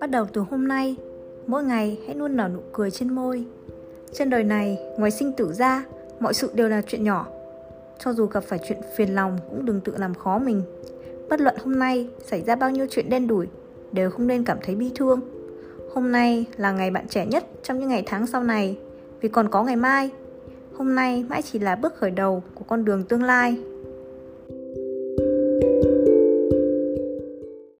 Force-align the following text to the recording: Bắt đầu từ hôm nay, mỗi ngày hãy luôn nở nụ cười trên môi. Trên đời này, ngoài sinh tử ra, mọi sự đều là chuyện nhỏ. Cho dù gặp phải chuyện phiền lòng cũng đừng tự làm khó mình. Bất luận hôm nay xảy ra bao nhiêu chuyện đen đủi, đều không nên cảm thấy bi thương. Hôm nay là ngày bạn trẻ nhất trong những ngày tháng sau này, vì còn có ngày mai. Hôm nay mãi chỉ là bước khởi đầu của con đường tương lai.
Bắt 0.00 0.10
đầu 0.10 0.26
từ 0.32 0.40
hôm 0.50 0.68
nay, 0.68 0.96
mỗi 1.46 1.64
ngày 1.64 1.98
hãy 2.06 2.16
luôn 2.16 2.36
nở 2.36 2.48
nụ 2.54 2.60
cười 2.72 2.90
trên 2.90 3.14
môi. 3.14 3.44
Trên 4.12 4.30
đời 4.30 4.44
này, 4.44 4.78
ngoài 4.98 5.10
sinh 5.10 5.32
tử 5.32 5.52
ra, 5.52 5.84
mọi 6.20 6.34
sự 6.34 6.50
đều 6.54 6.68
là 6.68 6.82
chuyện 6.86 7.04
nhỏ. 7.04 7.26
Cho 7.98 8.12
dù 8.12 8.26
gặp 8.26 8.44
phải 8.44 8.58
chuyện 8.68 8.78
phiền 8.96 9.14
lòng 9.14 9.38
cũng 9.50 9.66
đừng 9.66 9.80
tự 9.80 9.94
làm 9.96 10.14
khó 10.14 10.38
mình. 10.38 10.62
Bất 11.28 11.40
luận 11.40 11.54
hôm 11.64 11.78
nay 11.78 12.08
xảy 12.24 12.42
ra 12.42 12.56
bao 12.56 12.70
nhiêu 12.70 12.86
chuyện 12.90 13.10
đen 13.10 13.26
đủi, 13.26 13.46
đều 13.92 14.10
không 14.10 14.26
nên 14.26 14.44
cảm 14.44 14.58
thấy 14.62 14.74
bi 14.74 14.90
thương. 14.94 15.20
Hôm 15.92 16.12
nay 16.12 16.46
là 16.56 16.72
ngày 16.72 16.90
bạn 16.90 17.08
trẻ 17.08 17.26
nhất 17.26 17.44
trong 17.62 17.80
những 17.80 17.88
ngày 17.88 18.02
tháng 18.06 18.26
sau 18.26 18.42
này, 18.42 18.78
vì 19.20 19.28
còn 19.28 19.48
có 19.48 19.62
ngày 19.62 19.76
mai. 19.76 20.10
Hôm 20.78 20.94
nay 20.94 21.24
mãi 21.28 21.42
chỉ 21.42 21.58
là 21.58 21.76
bước 21.76 21.96
khởi 21.96 22.10
đầu 22.10 22.42
của 22.54 22.64
con 22.64 22.84
đường 22.84 23.04
tương 23.04 23.22
lai. 23.22 23.56